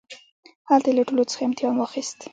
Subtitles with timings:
[0.69, 2.19] هلته يې له ټولوڅخه امتحان واخيست.